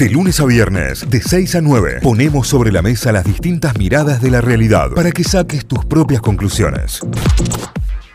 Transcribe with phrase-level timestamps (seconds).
[0.00, 4.22] De lunes a viernes, de 6 a 9, ponemos sobre la mesa las distintas miradas
[4.22, 7.02] de la realidad para que saques tus propias conclusiones.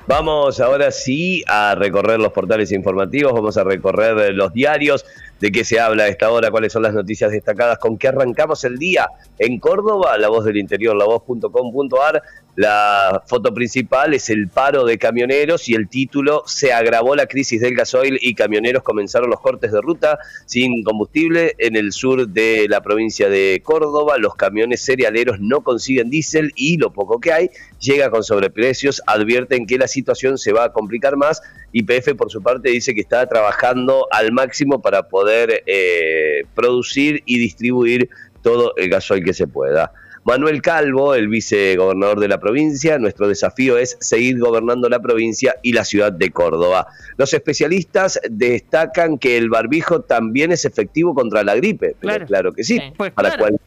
[0.07, 5.05] Vamos ahora sí a recorrer los portales informativos, vamos a recorrer los diarios,
[5.39, 8.63] de qué se habla a esta hora, cuáles son las noticias destacadas, con qué arrancamos
[8.63, 9.07] el día
[9.37, 12.23] en Córdoba, La Voz del Interior, lavoz.com.ar.
[12.55, 17.59] La foto principal es el paro de camioneros y el título Se agravó la crisis
[17.59, 22.67] del gasoil y camioneros comenzaron los cortes de ruta sin combustible en el sur de
[22.69, 24.17] la provincia de Córdoba.
[24.17, 27.49] Los camiones cerealeros no consiguen diésel y lo poco que hay
[27.81, 29.01] llega con sobreprecios.
[29.05, 31.41] Advierten que la situación se va a complicar más.
[31.73, 37.37] YPF por su parte dice que está trabajando al máximo para poder eh, producir y
[37.37, 38.09] distribuir
[38.41, 39.91] todo el gasoil que se pueda.
[40.25, 45.71] Manuel Calvo, el vicegobernador de la provincia, nuestro desafío es seguir gobernando la provincia y
[45.71, 46.87] la ciudad de Córdoba.
[47.15, 51.95] Los especialistas destacan que el barbijo también es efectivo contra la gripe.
[51.99, 52.81] Claro, que sí.
[52.97, 53.59] Pues para cualquier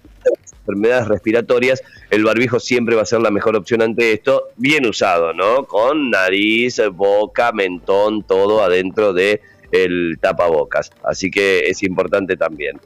[0.59, 5.33] enfermedades respiratorias, el barbijo siempre va a ser la mejor opción ante esto, bien usado,
[5.33, 5.65] ¿no?
[5.65, 10.91] Con nariz, boca, mentón, todo adentro de el tapabocas.
[11.05, 12.81] Así que es importante también.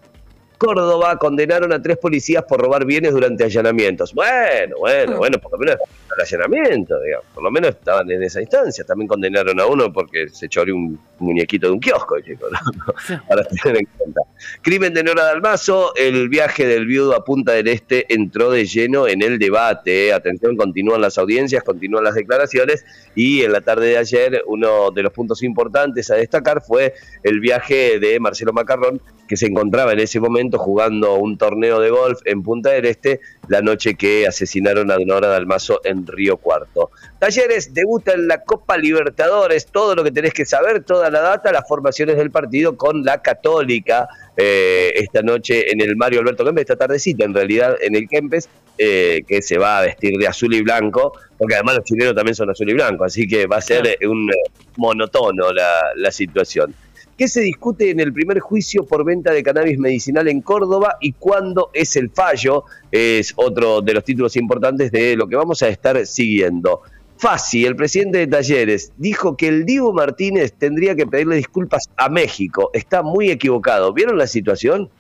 [0.63, 4.15] Córdoba condenaron a tres policías por robar bienes durante allanamientos.
[4.15, 5.77] Bueno, bueno, bueno, por lo menos
[6.15, 7.27] el allanamiento, digamos.
[7.35, 8.85] Por lo menos estaban en esa instancia.
[8.85, 12.49] También condenaron a uno porque se choreó un muñequito de un kiosco, chicos,
[13.29, 14.21] para tener en cuenta.
[14.61, 19.09] Crimen de Nora Dalmazo, el viaje del viudo a Punta del Este entró de lleno
[19.09, 20.13] en el debate.
[20.13, 22.85] Atención, continúan las audiencias, continúan las declaraciones
[23.17, 27.41] y en la tarde de ayer uno de los puntos importantes a destacar fue el
[27.41, 32.21] viaje de Marcelo Macarrón, que se encontraba en ese momento jugando un torneo de golf
[32.25, 36.91] en Punta del Este la noche que asesinaron a Nora Dalmazo en Río Cuarto.
[37.19, 41.53] Talleres debuta en la Copa Libertadores, todo lo que tenés que saber, toda la data,
[41.53, 46.63] las formaciones del partido con la Católica eh, esta noche en el Mario Alberto Kempes,
[46.63, 50.55] esta tardecita en realidad en el Kempes, eh, que se va a vestir de azul
[50.55, 53.61] y blanco, porque además los chilenos también son azul y blanco, así que va a
[53.61, 56.75] ser un eh, monotono la, la situación.
[57.17, 61.13] ¿Qué se discute en el primer juicio por venta de cannabis medicinal en Córdoba y
[61.13, 62.65] cuándo es el fallo?
[62.91, 66.83] Es otro de los títulos importantes de lo que vamos a estar siguiendo.
[67.19, 72.09] Fasi, el presidente de Talleres, dijo que el Divo Martínez tendría que pedirle disculpas a
[72.09, 72.71] México.
[72.73, 73.93] Está muy equivocado.
[73.93, 74.91] ¿Vieron la situación?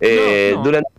[0.00, 0.90] Eh, durante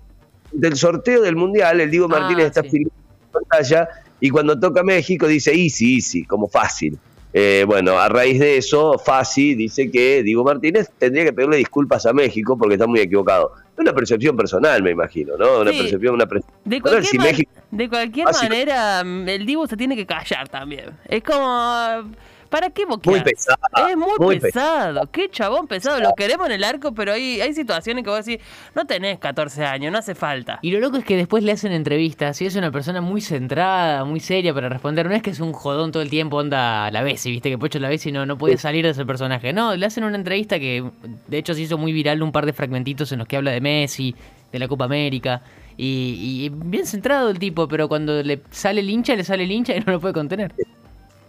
[0.60, 2.94] el sorteo del Mundial, el Divo ah, Martínez está filmando
[3.32, 6.98] pantalla y cuando toca México dice easy, easy, como fácil.
[7.34, 12.06] Eh, bueno, a raíz de eso, Fasi dice que Diego Martínez tendría que pedirle disculpas
[12.06, 13.54] a México porque está muy equivocado.
[13.74, 15.62] Es una percepción personal, me imagino, ¿no?
[15.62, 16.28] Una percepción, una
[16.64, 20.92] De cualquier, de cualquier manera, el Divo se tiene que callar también.
[21.08, 22.14] Es como
[22.54, 23.16] ¿Para qué boquear?
[23.16, 23.58] Muy pesado.
[23.90, 25.10] Es muy, pesado.
[25.12, 26.00] Qué chabón pesado.
[26.00, 29.66] Lo queremos en el arco, pero hay, hay situaciones que vos decís, no tenés 14
[29.66, 30.60] años, no hace falta.
[30.62, 34.06] Y lo loco es que después le hacen entrevistas y es una persona muy centrada,
[34.06, 35.08] muy seria para responder.
[35.08, 37.80] No es que es un jodón todo el tiempo, onda la vez, viste que Pocho
[37.80, 39.52] la vez y no, no puede salir de ese personaje.
[39.52, 40.88] No, le hacen una entrevista que
[41.28, 43.62] de hecho se hizo muy viral un par de fragmentitos en los que habla de
[43.62, 44.14] Messi,
[44.52, 45.42] de la Copa América.
[45.76, 49.52] Y, y bien centrado el tipo, pero cuando le sale el hincha, le sale el
[49.52, 50.54] hincha y no lo puede contener.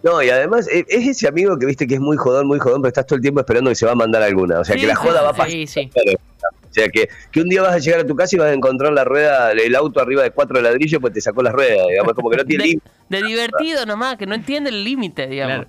[0.05, 2.79] No, y además eh, es ese amigo que viste que es muy jodón, muy jodón,
[2.83, 4.59] pero estás todo el tiempo esperando que se va a mandar alguna.
[4.59, 5.49] O sea, que la joda va a pasar.
[5.49, 5.89] Sí, sí.
[5.95, 8.53] O sea, que, que un día vas a llegar a tu casa y vas a
[8.53, 12.13] encontrar la rueda, el auto arriba de cuatro ladrillos, pues te sacó la rueda, digamos,
[12.13, 12.89] como que no tiene límite.
[13.09, 15.65] De divertido nomás, que no entiende el límite, digamos.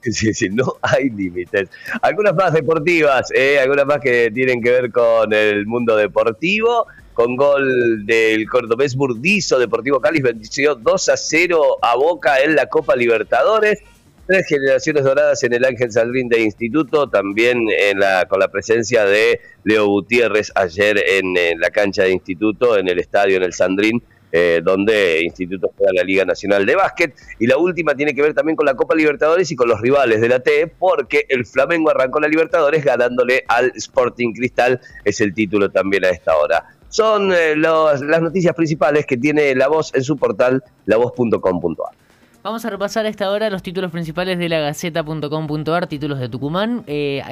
[0.00, 1.68] Sí, sí, no hay límites.
[2.00, 7.36] Algunas más deportivas, eh, algunas más que tienen que ver con el mundo deportivo con
[7.36, 12.96] gol del cordobés Burdizo, Deportivo Cali venció 2 a 0 a Boca en la Copa
[12.96, 13.80] Libertadores.
[14.26, 19.04] Tres generaciones doradas en el Ángel Saldrín de Instituto, también en la, con la presencia
[19.04, 24.00] de Leo Gutiérrez ayer en, la cancha de Instituto, en el estadio, en el Sandrín,
[24.30, 27.12] eh, donde Instituto juega la Liga Nacional de Básquet.
[27.40, 30.20] Y la última tiene que ver también con la Copa Libertadores y con los rivales
[30.20, 35.34] de la T, porque el Flamengo arrancó la Libertadores ganándole al Sporting Cristal, es el
[35.34, 40.04] título también a esta hora son eh, las noticias principales que tiene La Voz en
[40.04, 41.96] su portal lavoz.com.ar.
[42.42, 46.84] Vamos a repasar a esta hora los títulos principales de la Gaceta.com.ar, títulos de Tucumán.
[46.86, 47.22] Eh,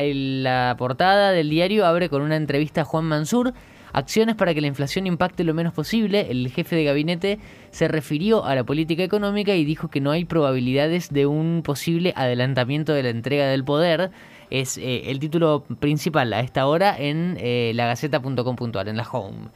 [0.43, 3.53] la portada del diario abre con una entrevista a Juan Mansur.
[3.93, 6.31] Acciones para que la inflación impacte lo menos posible.
[6.31, 7.39] El jefe de gabinete
[7.71, 12.13] se refirió a la política económica y dijo que no hay probabilidades de un posible
[12.15, 14.11] adelantamiento de la entrega del poder
[14.51, 19.49] es eh, el título principal a esta hora en eh, lagaceta.com.ar, en la home.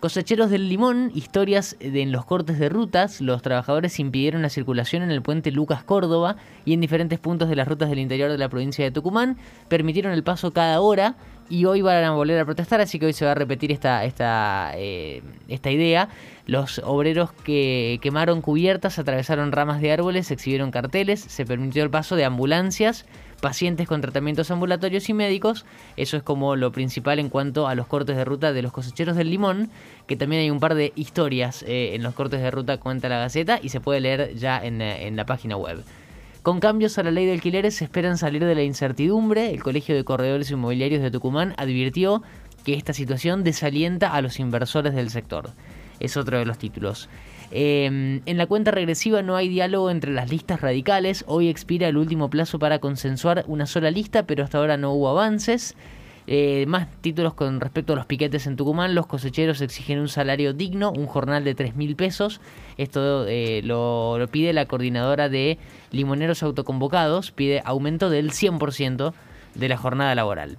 [0.00, 3.22] Cosecheros del Limón, historias de- en los cortes de rutas.
[3.22, 6.36] Los trabajadores impidieron la circulación en el puente Lucas Córdoba
[6.66, 9.38] y en diferentes puntos de las rutas del interior de la provincia de Tucumán.
[9.68, 11.14] Permitieron el paso cada hora
[11.48, 14.04] y hoy van a volver a protestar, así que hoy se va a repetir esta,
[14.04, 16.10] esta, eh, esta idea.
[16.46, 22.14] Los obreros que quemaron cubiertas, atravesaron ramas de árboles, exhibieron carteles, se permitió el paso
[22.16, 23.06] de ambulancias,
[23.44, 25.66] pacientes con tratamientos ambulatorios y médicos.
[25.98, 29.16] Eso es como lo principal en cuanto a los cortes de ruta de los cosecheros
[29.16, 29.68] del limón,
[30.06, 33.18] que también hay un par de historias eh, en los cortes de ruta, cuenta la
[33.18, 35.84] Gaceta, y se puede leer ya en, eh, en la página web.
[36.42, 39.50] Con cambios a la ley de alquileres se esperan salir de la incertidumbre.
[39.50, 42.22] El Colegio de Corredores Inmobiliarios de Tucumán advirtió
[42.64, 45.50] que esta situación desalienta a los inversores del sector.
[46.00, 47.10] Es otro de los títulos.
[47.56, 51.24] Eh, en la cuenta regresiva no hay diálogo entre las listas radicales.
[51.28, 55.08] Hoy expira el último plazo para consensuar una sola lista, pero hasta ahora no hubo
[55.08, 55.76] avances.
[56.26, 58.96] Eh, más títulos con respecto a los piquetes en Tucumán.
[58.96, 62.40] Los cosecheros exigen un salario digno, un jornal de 3 mil pesos.
[62.76, 65.58] Esto eh, lo, lo pide la coordinadora de
[65.92, 67.30] limoneros autoconvocados.
[67.30, 69.12] Pide aumento del 100%
[69.54, 70.58] de la jornada laboral.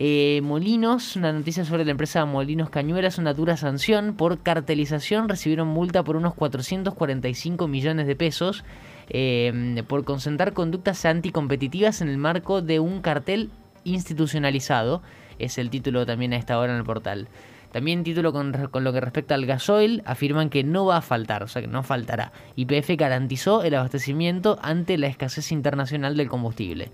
[0.00, 5.28] Eh, Molinos, una noticia sobre la empresa Molinos Cañuelas, una dura sanción por cartelización.
[5.28, 8.62] Recibieron multa por unos 445 millones de pesos
[9.08, 13.50] eh, por concentrar conductas anticompetitivas en el marco de un cartel
[13.82, 15.02] institucionalizado.
[15.40, 17.26] Es el título también a esta hora en el portal.
[17.72, 21.48] También título con, lo que respecta al gasoil, afirman que no va a faltar, o
[21.48, 22.30] sea que no faltará.
[22.54, 26.92] YPF garantizó el abastecimiento ante la escasez internacional del combustible.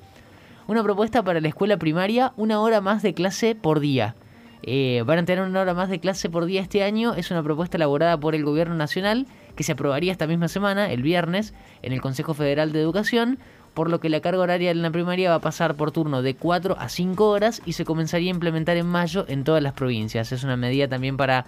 [0.67, 4.15] Una propuesta para la escuela primaria, una hora más de clase por día.
[4.63, 7.15] Eh, van a tener una hora más de clase por día este año.
[7.15, 9.27] Es una propuesta elaborada por el Gobierno Nacional
[9.57, 11.53] que se aprobaría esta misma semana, el viernes,
[11.83, 13.39] en el Consejo Federal de Educación,
[13.75, 16.35] por lo que la carga horaria en la primaria va a pasar por turno de
[16.35, 20.33] 4 a 5 horas y se comenzaría a implementar en mayo en todas las provincias.
[20.33, 21.45] Es una medida también para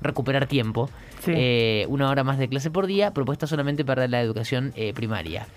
[0.00, 0.88] recuperar tiempo.
[1.20, 1.32] Sí.
[1.34, 5.48] Eh, una hora más de clase por día, propuesta solamente para la educación eh, primaria.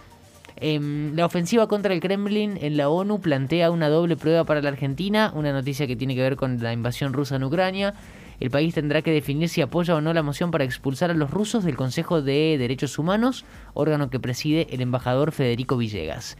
[0.57, 4.69] Eh, la ofensiva contra el Kremlin en la ONU plantea una doble prueba para la
[4.69, 7.93] Argentina, una noticia que tiene que ver con la invasión rusa en Ucrania.
[8.39, 11.31] El país tendrá que definir si apoya o no la moción para expulsar a los
[11.31, 16.37] rusos del Consejo de Derechos Humanos, órgano que preside el embajador Federico Villegas.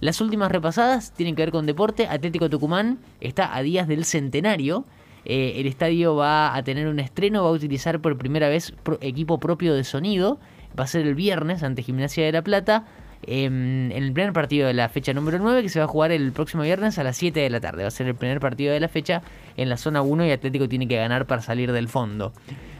[0.00, 2.06] Las últimas repasadas tienen que ver con deporte.
[2.06, 4.86] Atlético Tucumán está a días del centenario.
[5.26, 8.98] Eh, el estadio va a tener un estreno, va a utilizar por primera vez pro
[9.02, 10.40] equipo propio de sonido.
[10.78, 12.86] Va a ser el viernes ante Gimnasia de la Plata
[13.26, 16.32] en el primer partido de la fecha número 9 que se va a jugar el
[16.32, 17.82] próximo viernes a las 7 de la tarde.
[17.82, 19.22] Va a ser el primer partido de la fecha
[19.56, 22.32] en la zona 1 y Atlético tiene que ganar para salir del fondo.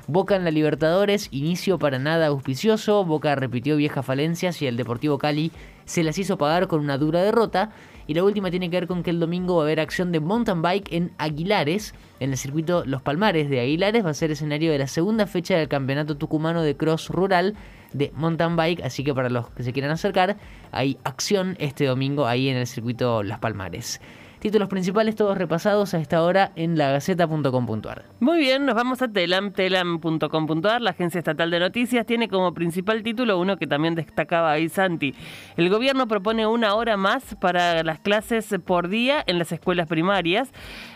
[0.06, 3.04] Boca en la Libertadores, inicio para nada auspicioso.
[3.04, 5.52] Boca repitió viejas falencias y el Deportivo Cali
[5.84, 7.70] se las hizo pagar con una dura derrota.
[8.08, 10.18] Y la última tiene que ver con que el domingo va a haber acción de
[10.18, 14.04] mountain bike en Aguilares, en el circuito Los Palmares de Aguilares.
[14.04, 17.54] Va a ser escenario de la segunda fecha del Campeonato Tucumano de Cross Rural
[17.92, 20.36] de mountain bike, así que para los que se quieran acercar,
[20.72, 24.00] hay acción este domingo ahí en el circuito Las Palmares.
[24.40, 28.04] Títulos principales todos repasados a esta hora en lagaceta.com.ar.
[28.20, 30.80] Muy bien, nos vamos a telam, telam.com.ar.
[30.80, 35.14] La agencia estatal de noticias tiene como principal título uno que también destacaba ahí Santi.
[35.58, 40.50] El gobierno propone una hora más para las clases por día en las escuelas primarias.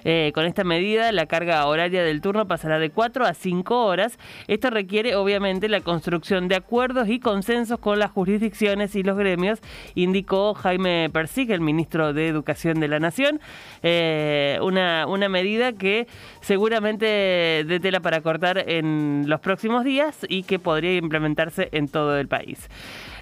[0.05, 4.19] Eh, con esta medida, la carga horaria del turno pasará de 4 a 5 horas.
[4.49, 9.61] Esto requiere, obviamente, la construcción de acuerdos y consensos con las jurisdicciones y los gremios,
[9.95, 13.34] indicó Jaime Persig, el ministro de Educación de la Nación.
[13.83, 16.07] Eh, una, una medida que
[16.41, 22.19] seguramente de tela para cortar en los próximos días y que podría implementarse en todo
[22.19, 22.69] el país.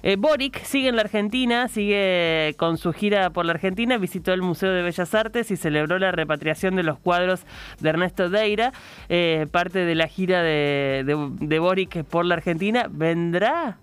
[0.03, 4.41] Eh, Boric sigue en la Argentina, sigue con su gira por la Argentina, visitó el
[4.41, 7.45] Museo de Bellas Artes y celebró la repatriación de los cuadros
[7.79, 8.73] de Ernesto Deira,
[9.07, 12.87] eh, parte de la gira de, de, de Boric por la Argentina.
[12.89, 13.77] ¿Vendrá?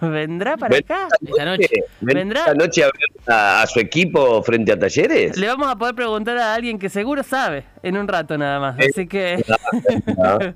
[0.00, 1.06] ¿Vendrá para acá?
[1.20, 1.68] Esta noche.
[2.00, 2.40] ¿Vendrá?
[2.40, 5.36] Esta noche a ver a, a, su equipo frente a Talleres.
[5.36, 8.76] Le vamos a poder preguntar a alguien que seguro sabe en un rato nada más.
[8.78, 9.44] Así que,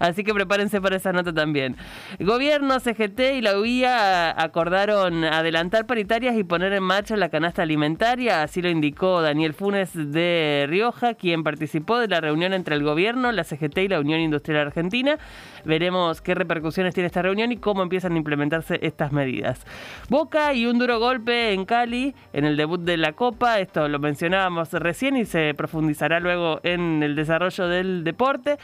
[0.00, 1.76] así que prepárense para esa nota también.
[2.20, 8.42] Gobierno, CGT y la UIA acordaron adelantar paritarias y poner en marcha la canasta alimentaria.
[8.42, 13.32] Así lo indicó Daniel Funes de Rioja, quien participó de la reunión entre el gobierno,
[13.32, 15.18] la CGT y la Unión Industrial Argentina.
[15.64, 19.66] Veremos qué repercusiones tiene esta reunión y cómo empiezan a implementarse estas medidas.
[20.08, 23.58] Boca y un duro golpe en Cali en el debut de la Copa.
[23.58, 28.58] Esto lo mencionábamos recién y se profundizará luego en el desarrollo del deporte.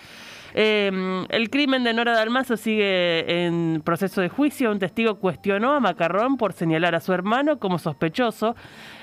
[0.55, 4.71] Eh, el crimen de Nora Dalmazo sigue en proceso de juicio.
[4.71, 8.55] Un testigo cuestionó a Macarrón por señalar a su hermano como sospechoso.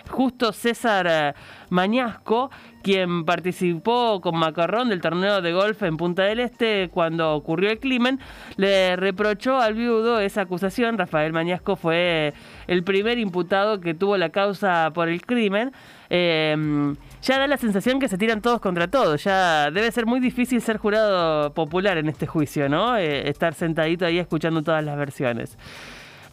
[0.10, 1.34] Justo César eh,
[1.70, 2.50] Mañasco,
[2.82, 7.80] quien participó con Macarrón del torneo de golf en Punta del Este cuando ocurrió el
[7.80, 8.20] crimen,
[8.58, 10.98] le reprochó al viudo esa acusación.
[10.98, 12.34] Rafael Mañasco fue
[12.68, 15.72] el primer imputado que tuvo la causa por el crimen.
[16.10, 19.24] Em, ya da la sensación que se tiran todos contra todos.
[19.24, 22.98] Ya debe ser muy difícil ser jurado popular en este juicio, ¿no?
[22.98, 25.58] Eh, estar sentadito ahí escuchando todas las versiones.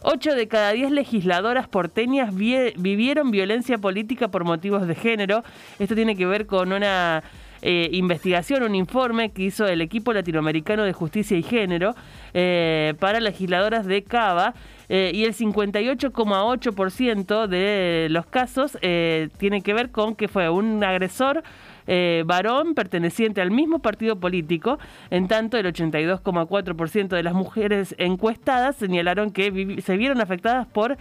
[0.09, 5.43] Ocho de cada diez legisladoras porteñas vivieron violencia política por motivos de género.
[5.79, 7.23] Esto tiene que ver con una
[7.61, 11.93] eh, investigación, un informe que hizo el equipo latinoamericano de justicia y género
[12.33, 14.53] eh, para legisladoras de Cava.
[14.87, 21.43] Eh, y el 58,8% de los casos tiene que ver con que fue un agresor
[21.87, 24.77] eh, varón perteneciente al mismo partido político,
[25.09, 30.97] en tanto el 82,4% de las mujeres encuestadas señalaron que se vieron afectadas por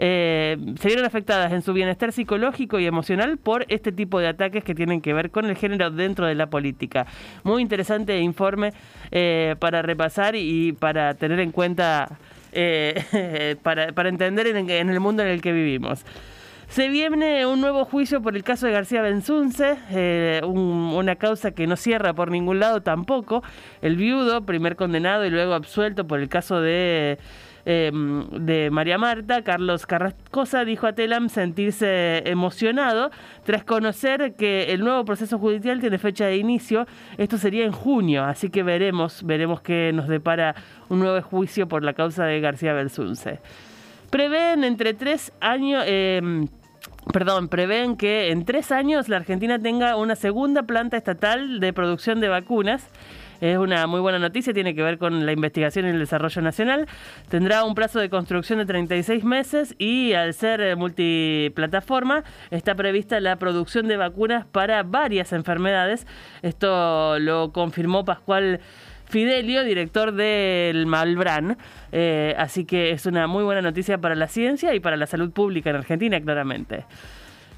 [0.00, 4.62] eh, se vieron afectadas en su bienestar psicológico y emocional por este tipo de ataques
[4.62, 7.06] que tienen que ver con el género dentro de la política.
[7.42, 8.72] Muy interesante informe
[9.10, 12.18] eh, para repasar y para tener en cuenta,
[13.62, 16.04] para, para, entender en el mundo en el que vivimos.
[16.68, 21.66] Se viene un nuevo juicio por el caso de García Benzunce, eh, una causa que
[21.66, 23.42] no cierra por ningún lado tampoco.
[23.80, 27.18] El viudo, primer condenado y luego absuelto por el caso de,
[27.64, 33.10] em, de María Marta, Carlos Carrascosa, dijo a Telam sentirse emocionado
[33.44, 36.86] tras conocer que el nuevo proceso judicial tiene fecha de inicio.
[37.16, 40.54] Esto sería en junio, así que veremos, veremos qué nos depara
[40.90, 43.40] un nuevo juicio por la causa de García Benzunce.
[44.10, 45.82] Prevén entre tres años...
[45.86, 46.46] Eh,
[47.12, 52.20] Perdón, prevén que en tres años la Argentina tenga una segunda planta estatal de producción
[52.20, 52.86] de vacunas.
[53.40, 56.86] Es una muy buena noticia, tiene que ver con la investigación y el desarrollo nacional.
[57.28, 63.20] Tendrá un plazo de construcción de 36 meses y al ser eh, multiplataforma está prevista
[63.20, 66.06] la producción de vacunas para varias enfermedades.
[66.42, 68.60] Esto lo confirmó Pascual
[69.08, 71.56] Fidelio, director del Malbrán.
[71.92, 75.30] Eh, así que es una muy buena noticia para la ciencia y para la salud
[75.30, 76.84] pública en Argentina, claramente.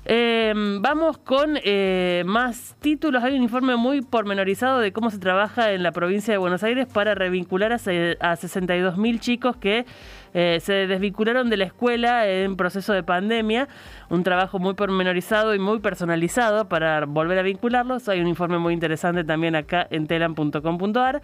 [0.07, 3.23] Eh, vamos con eh, más títulos.
[3.23, 6.87] Hay un informe muy pormenorizado de cómo se trabaja en la provincia de Buenos Aires
[6.87, 9.87] para revincular a, a 62.000 chicos que
[10.33, 13.69] se desvincularon de la escuela en proceso de pandemia.
[14.11, 18.09] Un trabajo muy pormenorizado y muy personalizado para volver a vincularlos.
[18.09, 21.21] Hay un informe muy interesante también acá en telam.com.ar.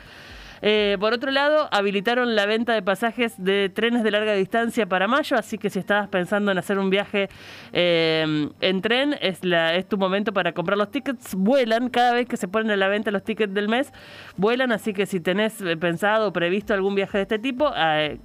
[0.62, 5.06] Eh, por otro lado, habilitaron la venta de pasajes de trenes de larga distancia para
[5.06, 7.28] mayo, así que si estabas pensando en hacer un viaje
[7.72, 11.34] eh, en tren, es, la, es tu momento para comprar los tickets.
[11.34, 13.92] Vuelan cada vez que se ponen a la venta los tickets del mes,
[14.36, 18.18] vuelan, así que si tenés pensado o previsto algún viaje de este tipo, eh,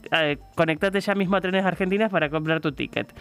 [0.56, 3.14] conectate ya mismo a Trenes Argentinas para comprar tu ticket.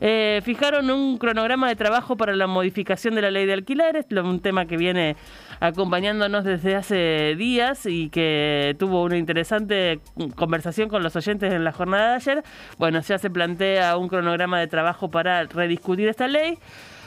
[0.00, 4.40] Eh, fijaron un cronograma de trabajo para la modificación de la ley de alquileres, un
[4.40, 5.16] tema que viene
[5.60, 10.00] acompañándonos desde hace días y que tuvo una interesante
[10.36, 12.44] conversación con los oyentes en la jornada de ayer.
[12.78, 16.58] Bueno, ya se plantea un cronograma de trabajo para rediscutir esta ley.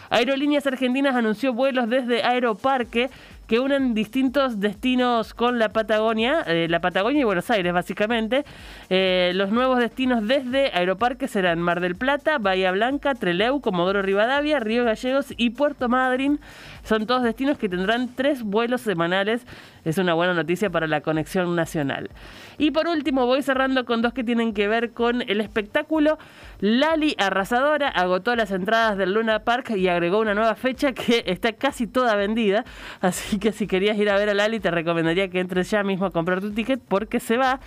[0.10, 3.10] Aerolíneas Argentinas anunció vuelos desde Aeroparque
[3.52, 8.46] que unen distintos destinos con la Patagonia, eh, la Patagonia y Buenos Aires básicamente.
[8.90, 14.62] Eh, los nuevos destinos desde Aeroparque serán Mar del Plata, Bahía Blanca, Treleu, Comodoro Rivadavia,
[14.62, 16.40] Río Gallegos y Puerto Madryn.
[16.86, 19.46] Son todos destinos que tendrán tres vuelos semanales.
[19.84, 22.10] Es una buena noticia para la conexión nacional.
[22.58, 26.18] Y por último voy cerrando con dos que tienen que ver con el espectáculo.
[26.60, 31.54] Lali Arrasadora agotó las entradas del Luna Park y agregó una nueva fecha que está
[31.54, 32.64] casi toda vendida.
[33.00, 36.06] Así que si querías ir a ver a Lali, te recomendaría que entres ya mismo
[36.06, 37.60] a comprar tu ticket porque se va.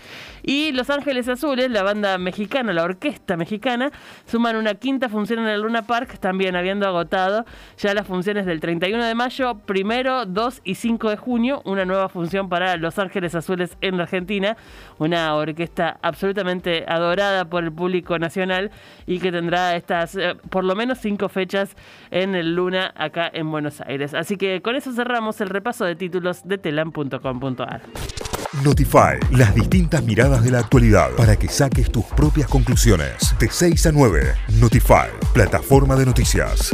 [0.43, 3.91] Y Los Ángeles Azules, la banda mexicana, la orquesta mexicana,
[4.25, 7.45] suman una quinta función en el Luna Park, también habiendo agotado
[7.77, 12.09] ya las funciones del 31 de mayo, primero, 2 y 5 de junio, una nueva
[12.09, 14.57] función para Los Ángeles Azules en Argentina,
[14.99, 18.71] una orquesta absolutamente adorada por el público nacional
[19.07, 21.77] y que tendrá estas eh, por lo menos cinco fechas
[22.11, 24.15] en el Luna acá en Buenos Aires.
[24.15, 27.83] Así que con eso cerramos el paso de títulos de telam.com.ar.
[28.63, 33.35] Notify, las distintas miradas de la actualidad para que saques tus propias conclusiones.
[33.39, 36.71] De 6 a 9, Notify, plataforma de noticias.